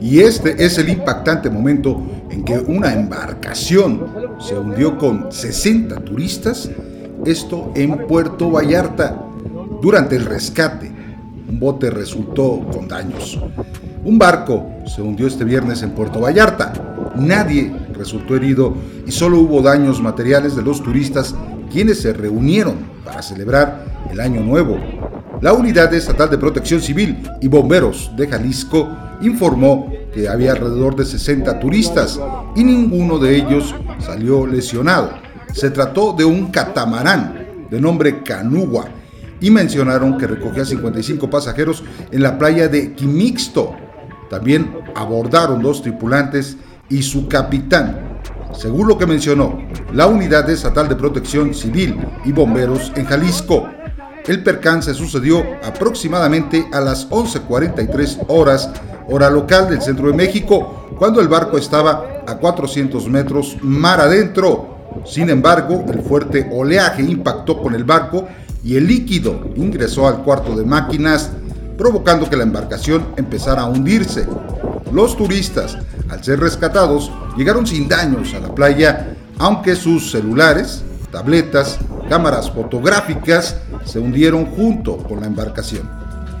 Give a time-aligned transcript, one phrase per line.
[0.00, 4.06] Y este es el impactante momento en que una embarcación
[4.38, 6.70] se hundió con 60 turistas,
[7.26, 9.26] esto en Puerto Vallarta.
[9.82, 10.90] Durante el rescate,
[11.48, 13.38] un bote resultó con daños.
[14.04, 16.72] Un barco se hundió este viernes en Puerto Vallarta.
[17.16, 17.70] Nadie
[18.00, 18.74] resultó herido
[19.06, 21.34] y solo hubo daños materiales de los turistas
[21.70, 24.78] quienes se reunieron para celebrar el Año Nuevo.
[25.42, 28.88] La Unidad Estatal de Protección Civil y Bomberos de Jalisco
[29.20, 32.18] informó que había alrededor de 60 turistas
[32.56, 35.10] y ninguno de ellos salió lesionado.
[35.52, 38.86] Se trató de un catamarán de nombre Canugua
[39.42, 43.74] y mencionaron que recogía 55 pasajeros en la playa de Quimixto.
[44.30, 46.56] También abordaron dos tripulantes
[46.90, 48.20] y su capitán.
[48.52, 49.58] Según lo que mencionó
[49.94, 53.68] la Unidad Estatal de Protección Civil y Bomberos en Jalisco,
[54.26, 58.70] el percance sucedió aproximadamente a las 11.43 horas,
[59.08, 64.76] hora local del centro de México, cuando el barco estaba a 400 metros mar adentro.
[65.04, 68.28] Sin embargo, el fuerte oleaje impactó con el barco
[68.62, 71.30] y el líquido ingresó al cuarto de máquinas,
[71.78, 74.26] provocando que la embarcación empezara a hundirse.
[74.92, 75.78] Los turistas,
[76.10, 83.56] al ser rescatados, llegaron sin daños a la playa, aunque sus celulares, tabletas, cámaras fotográficas
[83.84, 85.88] se hundieron junto con la embarcación.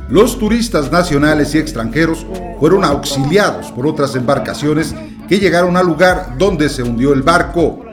[0.08, 2.26] Los turistas nacionales y extranjeros
[2.58, 4.94] fueron auxiliados por otras embarcaciones
[5.28, 7.84] que llegaron al lugar donde se hundió el barco.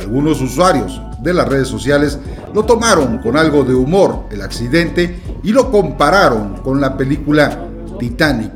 [0.00, 2.18] Algunos usuarios de las redes sociales
[2.54, 8.52] lo tomaron con algo de humor el accidente y lo compararon con la película Titanic,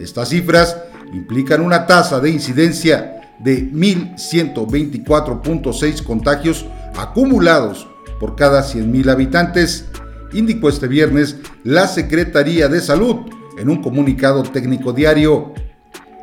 [0.00, 0.76] Estas cifras
[1.12, 6.64] implican una tasa de incidencia de 1.124.6 contagios
[6.96, 7.86] acumulados
[8.18, 9.84] por cada 100.000 habitantes,
[10.32, 13.16] indicó este viernes la Secretaría de Salud
[13.58, 15.52] en un comunicado técnico diario.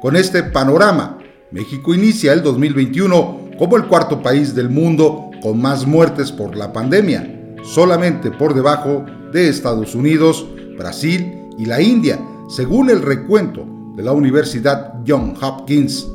[0.02, 1.20] Con este panorama,
[1.52, 6.72] México inicia el 2021 como el cuarto país del mundo con más muertes por la
[6.74, 10.46] pandemia, solamente por debajo de Estados Unidos,
[10.78, 13.66] Brasil y la India, según el recuento
[13.96, 16.08] de la Universidad John Hopkins.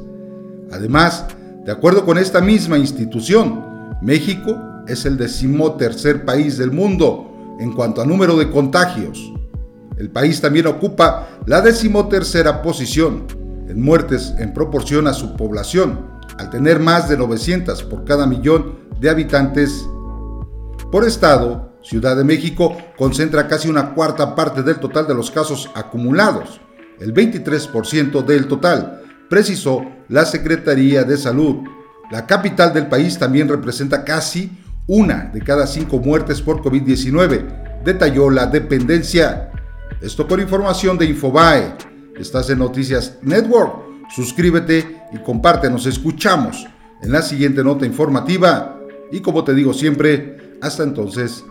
[0.71, 1.27] Además,
[1.65, 3.63] de acuerdo con esta misma institución,
[4.01, 4.57] México
[4.89, 9.33] es el decimotercer país del mundo en cuanto a número de contagios.
[9.97, 13.27] El país también ocupa la decimotercera posición
[13.69, 16.07] en muertes en proporción a su población,
[16.39, 19.87] al tener más de 900 por cada millón de habitantes.
[20.91, 25.71] Por estado, Ciudad de México concentra casi una cuarta parte del total de los casos
[25.75, 26.61] acumulados,
[27.01, 31.57] el 23% del total, precisó la Secretaría de Salud.
[32.11, 34.53] La capital del país también representa casi
[34.87, 39.51] una de cada cinco muertes por COVID-19, detalló la dependencia.
[40.01, 41.75] Esto por información de Infobae.
[42.19, 44.09] Estás en Noticias Network.
[44.15, 45.71] Suscríbete y comparte.
[45.71, 46.67] Nos escuchamos
[47.03, 48.79] en la siguiente nota informativa.
[49.11, 51.45] Y como te digo siempre, hasta entonces,